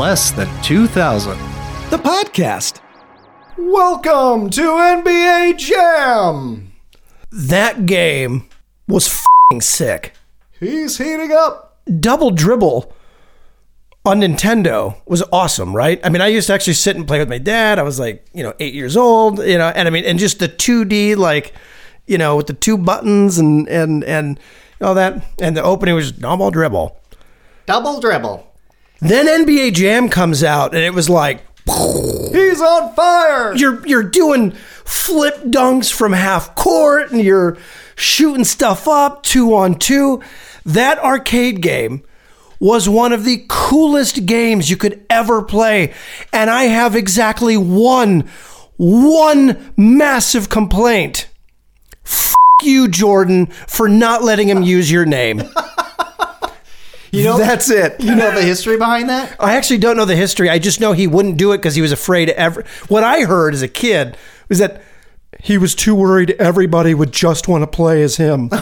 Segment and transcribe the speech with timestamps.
[0.00, 1.36] less than 2,000.
[1.90, 2.80] The podcast.
[3.58, 6.72] Welcome to NBA Jam.
[7.30, 8.48] That game
[8.88, 10.14] was fing sick.
[10.58, 11.82] He's heating up.
[12.00, 12.90] Double dribble
[14.06, 16.00] on Nintendo was awesome, right?
[16.02, 17.78] I mean, I used to actually sit and play with my dad.
[17.78, 20.38] I was like, you know, eight years old, you know, and I mean, and just
[20.38, 21.52] the 2D, like,
[22.06, 24.40] you know, with the two buttons and and and
[24.80, 26.98] all that, and the opening was double dribble.
[27.66, 28.49] Double dribble.
[29.00, 33.54] Then NBA Jam comes out, and it was like, He's on fire.
[33.54, 34.50] you're you're doing
[34.84, 37.56] flip dunks from half court and you're
[37.94, 40.20] shooting stuff up two on two.
[40.64, 42.02] That arcade game
[42.58, 45.94] was one of the coolest games you could ever play.
[46.32, 48.28] And I have exactly one
[48.76, 51.28] one massive complaint.
[52.04, 55.42] F- you, Jordan, for not letting him use your name.
[57.12, 58.00] You know That's it.
[58.00, 59.34] You know the history behind that?
[59.40, 60.48] I actually don't know the history.
[60.48, 62.64] I just know he wouldn't do it because he was afraid of ever.
[62.88, 64.16] What I heard as a kid
[64.48, 64.82] was that
[65.42, 68.50] he was too worried everybody would just want to play as him.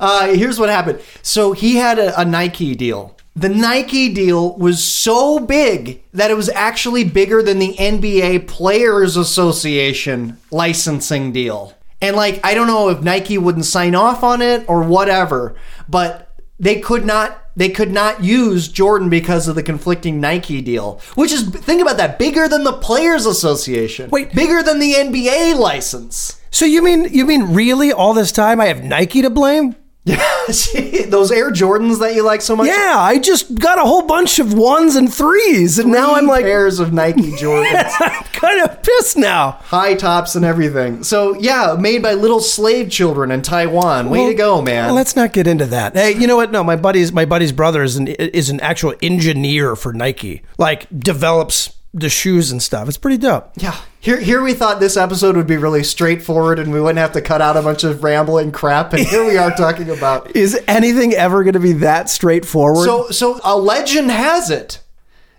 [0.00, 1.00] Uh, here's what happened.
[1.22, 3.16] So he had a, a Nike deal.
[3.36, 9.16] The Nike deal was so big that it was actually bigger than the NBA Players
[9.16, 11.74] Association licensing deal.
[12.00, 15.54] And like, I don't know if Nike wouldn't sign off on it or whatever,
[15.88, 16.31] but
[16.62, 21.00] they could not they could not use Jordan because of the conflicting Nike deal.
[21.16, 24.08] Which is think about that, bigger than the Players Association.
[24.08, 24.32] Wait.
[24.32, 26.40] bigger than the NBA license.
[26.50, 29.76] so you mean you mean really all this time I have Nike to blame?
[30.06, 32.66] Those Air Jordans that you like so much.
[32.66, 36.44] Yeah, I just got a whole bunch of ones and threes, and now I'm like,
[36.44, 39.52] pairs of Nike Jordans, I'm kind of pissed now.
[39.62, 41.04] high tops and everything.
[41.04, 44.10] So yeah, made by little slave children in Taiwan.
[44.10, 44.92] Way to go, man!
[44.94, 45.94] Let's not get into that.
[45.94, 46.50] Hey, you know what?
[46.50, 50.42] No, my buddy's my buddy's brother is an is an actual engineer for Nike.
[50.58, 52.88] Like develops the shoes and stuff.
[52.88, 53.50] It's pretty dope.
[53.56, 57.12] yeah, here here we thought this episode would be really straightforward and we wouldn't have
[57.12, 60.34] to cut out a bunch of rambling crap, and here we are talking about.
[60.36, 62.84] Is anything ever going to be that straightforward?
[62.84, 64.80] So so a legend has it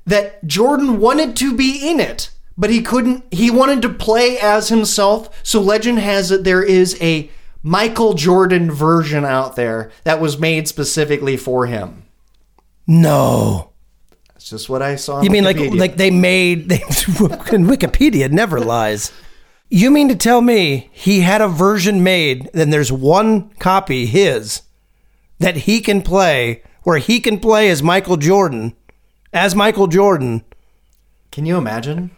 [0.06, 3.25] that Jordan wanted to be in it, but he couldn't.
[3.34, 5.38] He wanted to play as himself.
[5.44, 7.30] So legend has it there is a
[7.63, 12.03] Michael Jordan version out there that was made specifically for him.
[12.88, 13.73] no.
[14.44, 15.20] That's just what I saw.
[15.20, 15.80] on You mean like Wikipedia.
[15.80, 19.09] like they made they, Wikipedia never lies.
[19.70, 24.64] You mean to tell me he had a version made, then there's one copy his
[25.40, 28.76] that he can play where he can play as Michael Jordan,
[29.31, 30.44] as Michael Jordan.
[31.31, 32.12] Can you imagine?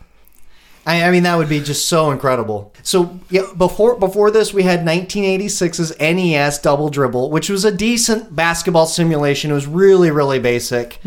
[0.85, 2.71] I, I mean, that would be just so incredible.
[2.83, 8.35] So yeah, before before this, we had 1986's NES Double Dribble, which was a decent
[8.35, 9.51] basketball simulation.
[9.51, 10.99] It was really really basic,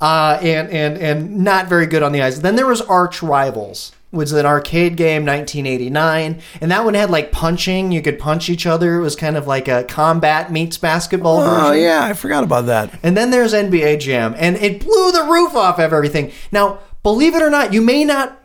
[0.00, 2.40] uh, and and and not very good on the eyes.
[2.40, 3.92] Then there was Arch Rivals.
[4.10, 7.92] Was an arcade game, 1989, and that one had like punching.
[7.92, 8.96] You could punch each other.
[8.96, 11.66] It was kind of like a combat meets basketball version.
[11.66, 12.98] Oh yeah, I forgot about that.
[13.02, 16.32] And then there's NBA Jam, and it blew the roof off of everything.
[16.50, 18.40] Now, believe it or not, you may not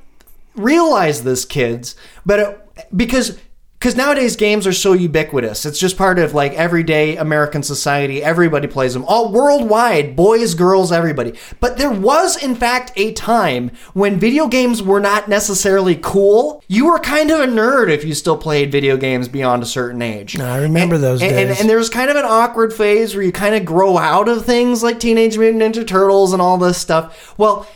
[0.55, 3.37] realize this, kids, but it, because
[3.79, 8.23] because nowadays games are so ubiquitous, it's just part of like everyday American society.
[8.23, 11.33] Everybody plays them, all worldwide, boys, girls, everybody.
[11.59, 16.63] But there was, in fact, a time when video games were not necessarily cool.
[16.69, 20.01] You were kind of a nerd if you still played video games beyond a certain
[20.01, 20.39] age.
[20.39, 21.59] I remember those And- and- days.
[21.59, 24.81] and there's kind of an awkward phase where you kind of grow out of things
[24.81, 27.33] like Teenage Mutant Ninja Turtles and all this stuff.
[27.37, 27.67] Well,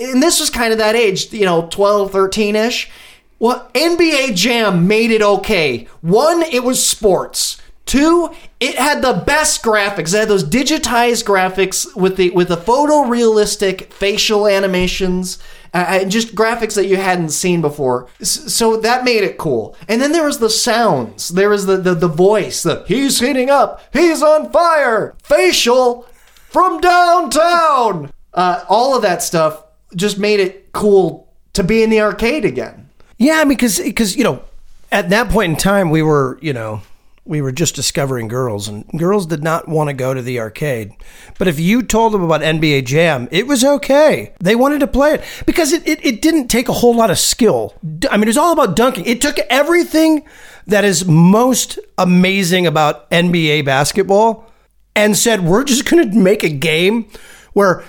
[0.00, 2.90] and this was kind of that age, you know, 12, 13 ish.
[3.38, 5.86] Well, NBA Jam made it okay.
[6.00, 7.60] One, it was sports.
[7.86, 10.14] Two, it had the best graphics.
[10.14, 15.38] It had those digitized graphics with the with the photorealistic facial animations
[15.74, 18.08] uh, and just graphics that you hadn't seen before.
[18.22, 19.76] So that made it cool.
[19.86, 21.28] And then there was the sounds.
[21.28, 22.62] There was the the, the voice.
[22.62, 23.82] The he's heating up.
[23.92, 25.14] He's on fire.
[25.22, 26.06] Facial
[26.48, 28.10] from downtown.
[28.32, 29.62] Uh, all of that stuff
[29.96, 32.88] just made it cool to be in the arcade again.
[33.18, 34.42] Yeah, because because you know,
[34.90, 36.82] at that point in time, we were you know
[37.26, 40.92] we were just discovering girls, and girls did not want to go to the arcade.
[41.38, 44.34] But if you told them about NBA Jam, it was okay.
[44.40, 47.18] They wanted to play it because it, it, it didn't take a whole lot of
[47.18, 47.74] skill.
[48.10, 49.06] I mean, it was all about dunking.
[49.06, 50.24] It took everything
[50.66, 54.50] that is most amazing about NBA basketball
[54.94, 57.06] and said, we're just going to make a game
[57.54, 57.84] where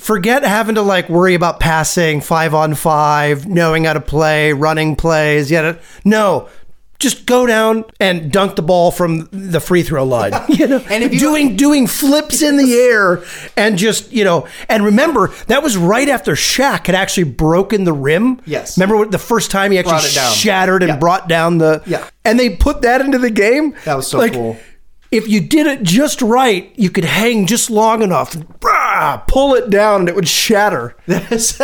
[0.00, 4.96] forget having to like worry about passing five on five, knowing how to play, running
[4.96, 5.50] plays.
[5.50, 6.48] Yet, no,
[6.98, 10.32] just go down and dunk the ball from the free throw line.
[10.48, 13.22] You know, And if you- doing doing flips in the air
[13.56, 17.92] and just you know, and remember that was right after Shaq had actually broken the
[17.94, 18.40] rim.
[18.44, 18.76] Yes.
[18.76, 20.00] remember what the first time he actually
[20.34, 20.96] shattered and Yeah.
[20.98, 22.06] brought down the Yeah.
[22.24, 23.74] and they put that into the game.
[23.84, 24.56] That was so cool.
[25.10, 28.79] If you did it just right, you could hang just long enough, brah,
[29.26, 30.96] pull it down, and it would shatter.
[31.06, 31.60] is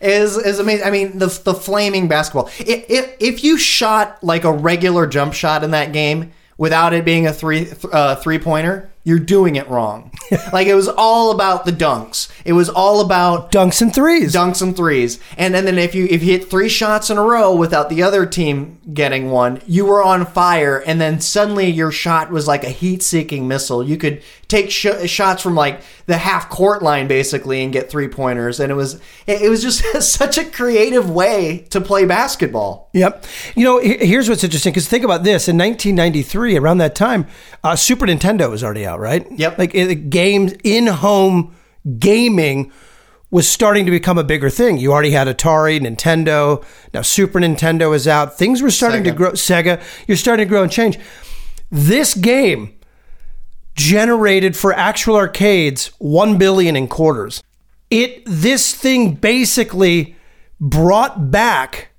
[0.00, 0.86] is is amazing.
[0.86, 2.50] I mean, the the flaming basketball.
[2.58, 7.04] If, if if you shot like a regular jump shot in that game without it
[7.04, 10.12] being a three uh, three pointer, you're doing it wrong.
[10.52, 12.30] like it was all about the dunks.
[12.44, 14.34] It was all about Dunks and threes.
[14.34, 15.18] dunks and threes.
[15.38, 18.02] And, and then if you if you hit three shots in a row without the
[18.02, 20.78] other team getting one, you were on fire.
[20.78, 23.82] And then suddenly your shot was like a heat seeking missile.
[23.82, 28.08] You could take sh- shots from like the half court line basically and get three
[28.08, 28.60] pointers.
[28.60, 28.94] And it was
[29.26, 29.82] it, it was just
[30.12, 32.90] such a creative way to play basketball.
[32.92, 33.24] Yep.
[33.54, 37.26] You know, here's what's interesting because think about this: in 1993, around that time,
[37.62, 39.26] uh, Super Nintendo was already out, right?
[39.30, 39.58] Yep.
[39.58, 41.54] Like it, games in home
[41.98, 42.72] gaming
[43.30, 44.78] was starting to become a bigger thing.
[44.78, 48.36] You already had Atari, Nintendo, now Super Nintendo is out.
[48.36, 49.32] Things were starting to grow.
[49.32, 50.98] Sega, you're starting to grow and change.
[51.70, 52.74] This game
[53.74, 57.42] generated for actual arcades 1 billion in quarters.
[57.88, 60.16] It this thing basically
[60.60, 61.89] brought back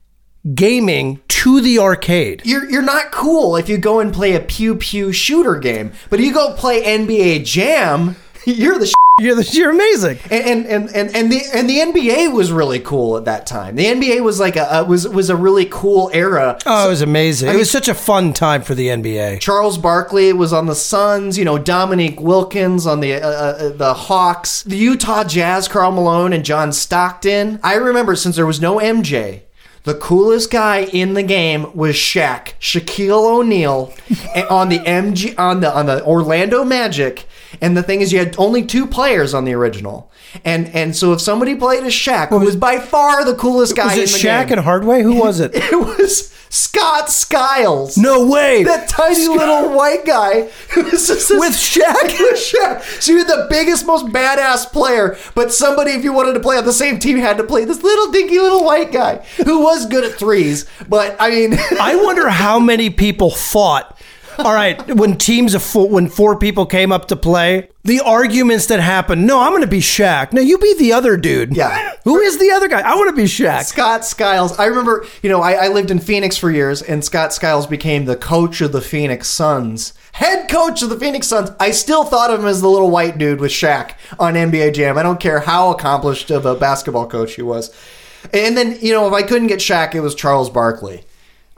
[0.56, 2.42] gaming to the arcade.
[2.46, 6.20] You're, you're not cool if you go and play a pew pew shooter game, but
[6.20, 8.16] you go play NBA Jam,
[8.46, 10.18] you're the You're, the, you're amazing.
[10.32, 13.76] and and and and the and the NBA was really cool at that time.
[13.76, 16.58] The NBA was like a, a was was a really cool era.
[16.66, 17.50] Oh, it was amazing.
[17.50, 19.40] it was such a fun time for the NBA.
[19.42, 21.38] Charles Barkley was on the Suns.
[21.38, 24.64] You know, Dominique Wilkins on the uh, uh, the Hawks.
[24.64, 27.60] The Utah Jazz, Karl Malone and John Stockton.
[27.64, 29.42] I remember since there was no MJ.
[29.84, 33.94] The coolest guy in the game was Shaq, Shaquille O'Neal,
[34.50, 37.26] on the MG on the on the Orlando Magic.
[37.60, 40.10] And the thing is, you had only two players on the original,
[40.46, 43.86] and and so if somebody played as Shaq, who was by far the coolest guy
[43.88, 45.02] Was in it the Shaq game, and Hardaway?
[45.02, 45.52] Who was it?
[45.56, 47.98] it was Scott Skiles.
[47.98, 48.64] No way.
[48.64, 50.44] That tiny little white guy
[50.74, 52.04] who was just this- With Shaq?
[52.20, 53.02] with Shaq.
[53.02, 56.66] So you're the biggest, most badass player, but somebody, if you wanted to play on
[56.66, 60.04] the same team, had to play this little dinky little white guy who was good
[60.04, 60.66] at threes.
[60.88, 63.98] But I mean, I wonder how many people fought.
[64.46, 68.66] All right, when teams of four, when four people came up to play, the arguments
[68.68, 69.28] that happened.
[69.28, 70.34] No, I'm going to be Shaq.
[70.34, 71.56] No, you be the other dude.
[71.56, 71.94] Yeah.
[72.06, 72.82] Who is the other guy?
[72.82, 73.66] I want to be Shaq.
[73.66, 74.58] Scott Skiles.
[74.58, 78.06] I remember, you know, I, I lived in Phoenix for years, and Scott Skiles became
[78.06, 79.94] the coach of the Phoenix Suns.
[80.14, 81.52] Head coach of the Phoenix Suns.
[81.60, 84.98] I still thought of him as the little white dude with Shaq on NBA Jam.
[84.98, 87.72] I don't care how accomplished of a basketball coach he was.
[88.34, 91.04] And then, you know, if I couldn't get Shaq, it was Charles Barkley.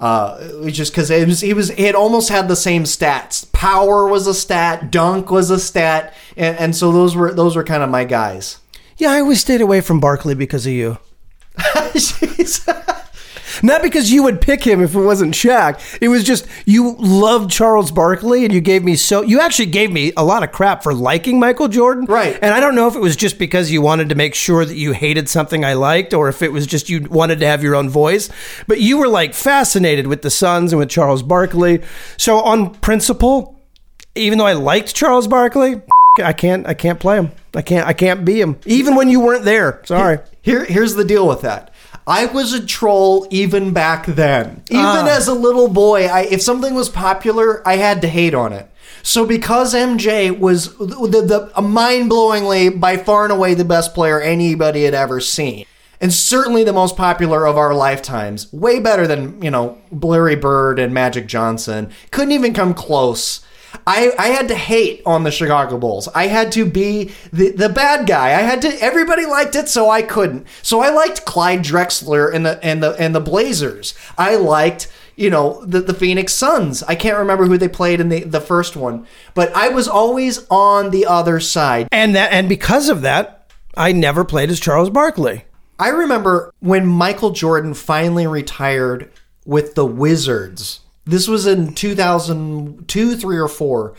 [0.04, 2.84] Uh, it was just because it was he was he had almost had the same
[2.84, 3.50] stats.
[3.54, 7.64] Power was a stat, dunk was a stat, and, and so those were those were
[7.64, 8.58] kind of my guys.
[8.98, 10.98] Yeah, I always stayed away from Barkley because of you.
[11.58, 13.00] Jeez.
[13.62, 15.98] Not because you would pick him if it wasn't Shaq.
[16.02, 19.92] It was just you loved Charles Barkley and you gave me so you actually gave
[19.92, 22.06] me a lot of crap for liking Michael Jordan.
[22.06, 22.38] Right.
[22.42, 24.76] And I don't know if it was just because you wanted to make sure that
[24.76, 27.76] you hated something I liked or if it was just you wanted to have your
[27.76, 28.30] own voice.
[28.68, 31.82] But you were like fascinated with the Suns and with Charles Barkley.
[32.18, 33.60] So on principle,
[34.16, 35.82] even though I liked Charles Barkley,
[36.22, 37.32] I can't I can't play him.
[37.56, 38.60] I can't I can't be him.
[38.66, 39.82] Even when you weren't there.
[39.86, 40.20] Sorry.
[40.42, 41.73] Here, here's the deal with that.
[42.06, 44.64] I was a troll even back then.
[44.70, 45.08] Even Ah.
[45.18, 48.70] as a little boy, I, if something was popular, I had to hate on it.
[49.02, 50.86] So because MJ was the,
[51.22, 55.66] the, a mind-blowingly, by far and away, the best player anybody had ever seen,
[56.02, 60.80] and certainly the most popular of our lifetimes, way better than you know Larry Bird
[60.80, 63.42] and Magic Johnson, couldn't even come close.
[63.86, 66.08] I, I had to hate on the Chicago Bulls.
[66.16, 68.28] I had to be the, the bad guy.
[68.28, 70.48] I had to everybody liked it, so I couldn't.
[70.62, 73.94] So I liked Clyde Drexler and the and the and the Blazers.
[74.18, 76.84] I liked, you know, the, the Phoenix Suns.
[76.84, 79.06] I can't remember who they played in the, the first one.
[79.34, 81.88] But I was always on the other side.
[81.92, 85.46] And that and because of that, I never played as Charles Barkley.
[85.80, 89.12] I remember when Michael Jordan finally retired
[89.46, 90.80] with the Wizards.
[91.06, 93.94] This was in 2002, 3 or 4.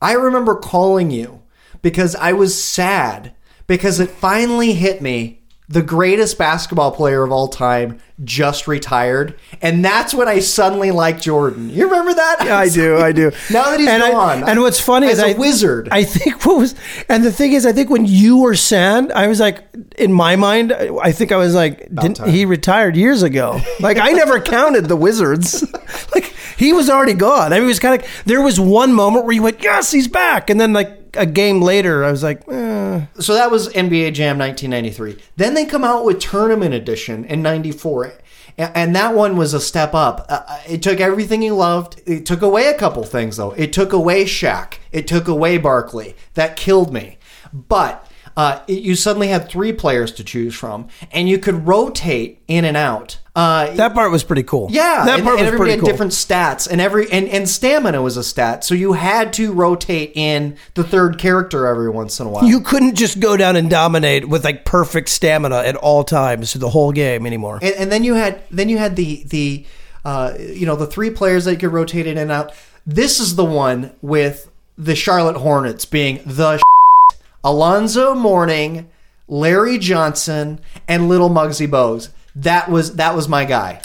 [0.00, 1.42] I remember calling you
[1.82, 3.34] because I was sad
[3.66, 5.37] because it finally hit me.
[5.70, 11.22] The greatest basketball player of all time just retired, and that's when I suddenly liked
[11.22, 11.68] Jordan.
[11.70, 12.36] You remember that?
[12.44, 12.96] Yeah, I do.
[12.96, 13.30] I do.
[13.50, 15.88] Now that he's and I- gone, and what's funny as is a I, wizard.
[15.92, 16.74] I think what was,
[17.08, 19.62] and the thing is, I think when you were sad, I was like,
[19.98, 21.86] in my mind, I think I was like,
[22.26, 23.60] he retired years ago?
[23.80, 25.62] Like I never counted the Wizards.
[26.14, 26.24] like
[26.56, 27.52] he was already gone.
[27.52, 28.22] I mean, it was kind of.
[28.24, 31.60] There was one moment where you went, yes, he's back, and then like a game
[31.60, 33.06] later, I was like, eh.
[33.18, 35.18] so that was NBA Jam 1993.
[35.36, 38.14] Then they come out with Tournament Edition in 94.
[38.56, 40.26] And that one was a step up.
[40.28, 42.00] Uh, uh, it took everything you loved.
[42.06, 43.52] It took away a couple things, though.
[43.52, 44.78] It took away Shaq.
[44.90, 46.16] It took away Barkley.
[46.34, 47.18] That killed me.
[47.52, 48.04] But
[48.36, 52.64] uh, it- you suddenly had three players to choose from, and you could rotate in
[52.64, 53.18] and out.
[53.38, 54.66] Uh, that part was pretty cool.
[54.68, 55.88] yeah, that and, part and was everybody pretty had cool.
[55.88, 60.10] different stats, and every and, and stamina was a stat, so you had to rotate
[60.16, 62.44] in the third character every once in a while.
[62.44, 66.62] You couldn't just go down and dominate with like perfect stamina at all times through
[66.62, 67.60] the whole game anymore.
[67.62, 69.64] and, and then you had then you had the the
[70.04, 72.52] uh, you know the three players that you could rotate in and out.
[72.84, 76.60] This is the one with the Charlotte Hornets being the
[77.44, 78.90] Alonzo Mourning,
[79.28, 82.08] Larry Johnson, and Little Muggsy Bogues.
[82.38, 83.82] That was that was my guy.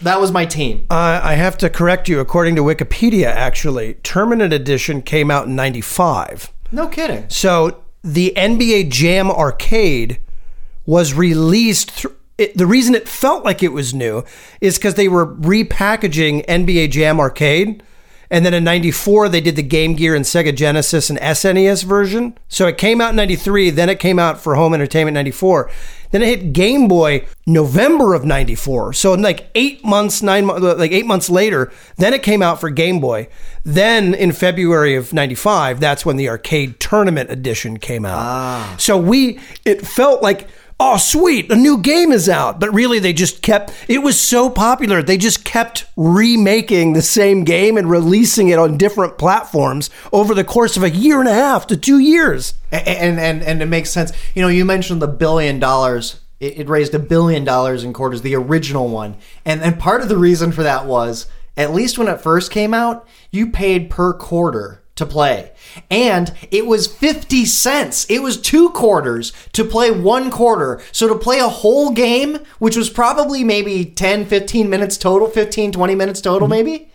[0.00, 0.86] That was my team.
[0.90, 2.18] Uh, I have to correct you.
[2.18, 6.52] According to Wikipedia, actually, Tournament Edition came out in 95.
[6.72, 7.28] No kidding.
[7.28, 10.18] So the NBA Jam Arcade
[10.86, 11.98] was released.
[11.98, 14.24] Th- it, the reason it felt like it was new
[14.60, 17.82] is because they were repackaging NBA Jam Arcade.
[18.28, 22.38] And then in 94, they did the Game Gear and Sega Genesis and SNES version.
[22.48, 25.70] So it came out in 93, then it came out for home entertainment 94.
[26.12, 28.92] Then it hit Game Boy November of 94.
[28.92, 32.60] So in like eight months, nine months, like eight months later, then it came out
[32.60, 33.28] for Game Boy.
[33.64, 38.18] Then in February of 95, that's when the arcade tournament edition came out.
[38.18, 38.76] Ah.
[38.78, 40.48] So we, it felt like,
[40.82, 42.58] oh, sweet, a new game is out.
[42.58, 47.44] But really, they just kept, it was so popular, they just kept remaking the same
[47.44, 51.34] game and releasing it on different platforms over the course of a year and a
[51.34, 52.54] half to two years.
[52.72, 54.12] And and and it makes sense.
[54.34, 56.20] You know, you mentioned the billion dollars.
[56.40, 60.08] It, it raised a billion dollars in quarters, the original one, and and part of
[60.08, 64.14] the reason for that was at least when it first came out, you paid per
[64.14, 65.52] quarter to play.
[65.90, 68.04] And it was 50 cents.
[68.10, 70.82] It was two quarters to play one quarter.
[70.92, 75.72] So to play a whole game, which was probably maybe 10, 15 minutes total, 15,
[75.72, 76.66] 20 minutes total, mm-hmm.
[76.66, 76.90] maybe,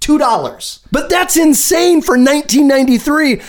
[0.00, 0.80] $2.
[0.92, 3.40] But that's insane for 1993.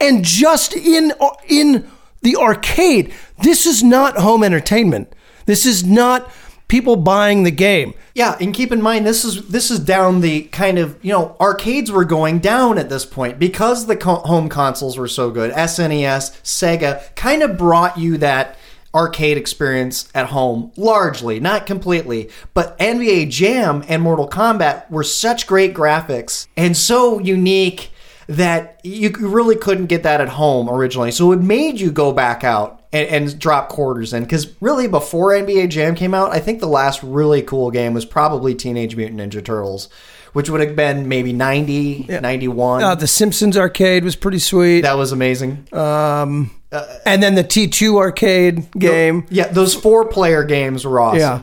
[0.00, 1.90] And just in uh, in
[2.22, 5.12] the arcade, this is not home entertainment.
[5.46, 6.30] This is not
[6.70, 7.92] people buying the game.
[8.14, 11.36] Yeah, and keep in mind this is this is down the kind of you know
[11.38, 15.52] arcades were going down at this point because the co- home consoles were so good.
[15.52, 18.56] SNES, Sega kind of brought you that
[18.94, 25.46] arcade experience at home largely, not completely, but NBA Jam and Mortal Kombat were such
[25.46, 27.90] great graphics and so unique
[28.26, 31.10] that you really couldn't get that at home originally.
[31.10, 34.22] So it made you go back out and, and drop quarters in.
[34.24, 38.04] Because really, before NBA Jam came out, I think the last really cool game was
[38.04, 39.88] probably Teenage Mutant Ninja Turtles,
[40.32, 42.82] which would have been maybe 90, 91.
[42.82, 44.82] Uh, the Simpsons arcade was pretty sweet.
[44.82, 45.66] that was amazing.
[45.72, 46.50] Um,
[47.04, 49.26] and then the T2 arcade game.
[49.30, 51.18] yeah, those four player games were awesome.
[51.18, 51.40] Yeah.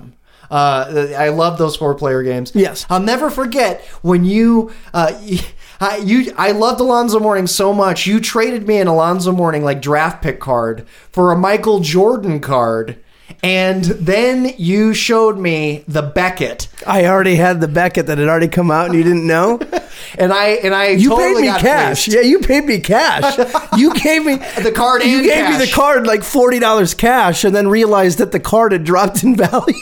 [0.50, 2.54] Uh, I love those four player games.
[2.56, 2.86] Yes.
[2.90, 5.40] I'll never forget when you, uh, y-
[5.80, 8.08] I, you, I loved Alonzo Mourning so much.
[8.08, 12.98] You traded me an Alonzo Mourning like draft pick card for a Michael Jordan card,
[13.44, 18.48] and then you showed me the Beckett, I already had the Beckett that had already
[18.48, 19.60] come out, and you didn't know.
[20.18, 22.08] and I and I You totally paid me got cash.
[22.08, 23.38] Yeah, you paid me cash.
[23.78, 27.44] You gave me The card and You gave me the card like forty dollars cash,
[27.44, 29.74] and then realized that the card had dropped in value.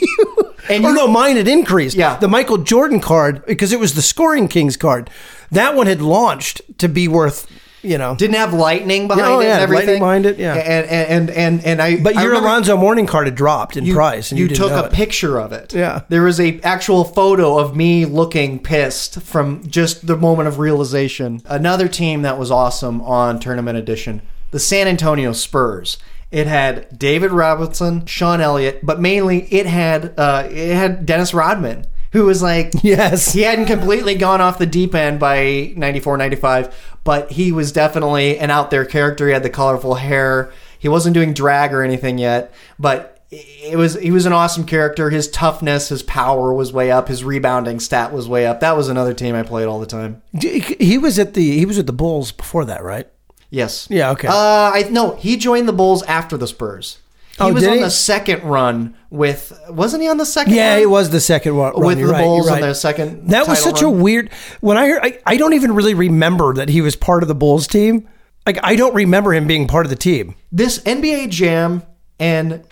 [0.68, 1.96] And or you- no, mine had increased.
[1.96, 2.18] Yeah.
[2.18, 5.10] the Michael Jordan card because it was the Scoring Kings card.
[5.52, 7.48] That one had launched to be worth,
[7.82, 8.16] you know.
[8.16, 9.86] Didn't have lightning behind Oh, it yeah, and everything.
[9.88, 10.54] lightning behind it, yeah.
[10.56, 11.98] and and and and I.
[11.98, 14.72] but I your Alonzo Mourning card had dropped in you, price, and you, didn't took
[14.72, 14.92] a it.
[14.94, 15.74] picture of it.
[15.74, 16.02] Yeah.
[16.10, 21.42] There was a actual photo of me looking pissed from just the moment of realization.
[21.46, 24.22] Another team that was awesome on Tournament Edition,
[24.52, 25.98] the San Antonio Spurs.
[26.32, 31.86] It had David Robinson, Sean Elliott, but mainly it had uh, it had Dennis Rodman,
[32.16, 33.34] who was like Yes.
[33.34, 38.40] he hadn't completely gone off the deep end by 94 95 but he was definitely
[38.40, 39.28] an out there character.
[39.28, 40.52] He had the colorful hair.
[40.80, 45.10] He wasn't doing drag or anything yet but it was he was an awesome character.
[45.10, 47.08] His toughness his power was way up.
[47.10, 48.62] His rebounding stat was way up.
[48.62, 50.22] That was another team i played all the time.
[50.40, 53.08] He was at the he was at the Bulls before that, right?
[53.50, 53.88] yes.
[53.90, 54.28] Yeah, okay.
[54.30, 54.32] uh
[54.74, 57.00] i no he joined the bulls after the spurs
[57.38, 57.80] He Oh, was on he?
[57.82, 59.52] the second run with.
[59.70, 60.54] Wasn't he on the second?
[60.54, 60.84] Yeah, run?
[60.84, 62.66] it was the second one with the right, Bulls you're on right.
[62.66, 63.28] their second.
[63.30, 64.32] That was such a weird.
[64.62, 67.36] When I heard, I, I don't even really remember that he was part of the
[67.36, 68.08] Bulls team.
[68.46, 70.36] Like I don't remember him being part of the team.
[70.52, 71.84] This NBA Jam
[72.20, 72.64] and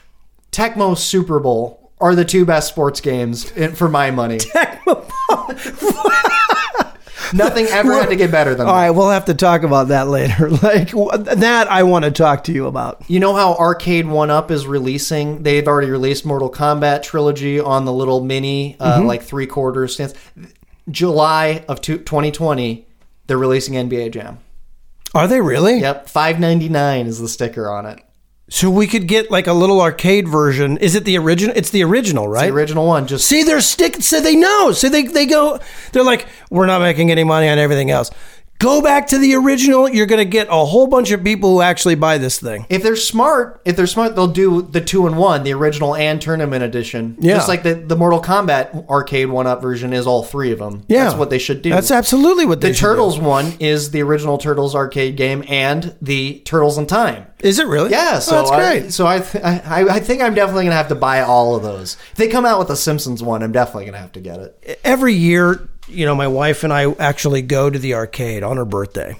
[0.53, 4.39] Tecmo Super Bowl are the two best sports games in, for my money.
[7.33, 8.79] Nothing ever had to get better than All that.
[8.81, 10.49] right, we'll have to talk about that later.
[10.63, 13.03] Like that, I want to talk to you about.
[13.09, 15.43] You know how Arcade One Up is releasing?
[15.43, 19.07] They've already released Mortal Kombat trilogy on the little mini, uh, Mm-hmm.
[19.07, 20.13] like three quarter stands.
[20.89, 22.85] July of two, 2020,
[23.27, 24.39] they're releasing NBA Jam.
[25.15, 25.79] Are they really?
[25.79, 27.99] Yep, five ninety nine is the sticker on it.
[28.49, 30.77] So we could get like a little arcade version.
[30.77, 31.55] Is it the original?
[31.55, 32.47] It's the original, right?
[32.47, 33.95] The original one, just See, they're stick.
[34.01, 34.73] So they know.
[34.73, 35.59] So they they go.
[35.91, 38.11] They're like, we're not making any money on everything else.
[38.63, 39.89] Go back to the original.
[39.89, 42.65] You're going to get a whole bunch of people who actually buy this thing.
[42.69, 46.21] if they're smart, if they're smart, they'll do the two in one, the original and
[46.21, 47.17] tournament edition.
[47.19, 47.35] Yeah.
[47.35, 50.83] Just like the, the Mortal Kombat arcade one up version is all three of them.
[50.87, 51.71] Yeah, That's what they should do.
[51.71, 52.87] That's absolutely what they the should do.
[52.91, 57.25] Turtles one is the original Turtles arcade game and the Turtles in Time.
[57.39, 57.91] Is it really?
[57.91, 58.93] Yeah, Oh, so that's I, great.
[58.93, 61.97] so I, th- I I think I'm definitely gonna have to buy all of those.
[62.11, 64.79] If they come out with the Simpsons one, I'm definitely gonna have to get it.
[64.85, 68.65] Every year, you know, my wife and I actually go to the arcade on her
[68.65, 69.15] birthday.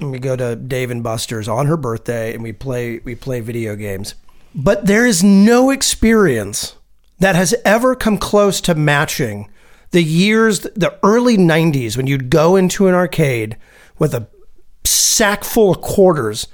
[0.00, 3.40] And we go to Dave and Buster's on her birthday, and we play we play
[3.40, 4.14] video games.
[4.54, 6.76] But there is no experience
[7.18, 9.50] that has ever come close to matching
[9.90, 13.56] the years, the early '90s, when you'd go into an arcade
[13.98, 14.28] with a
[14.84, 16.46] sack full of quarters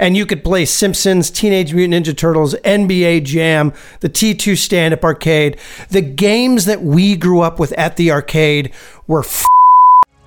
[0.00, 5.04] and you could play Simpsons, Teenage Mutant Ninja Turtles, NBA Jam, the T2 stand up
[5.04, 5.58] arcade.
[5.90, 8.72] The games that we grew up with at the arcade
[9.10, 9.24] were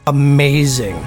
[0.08, 1.00] amazing.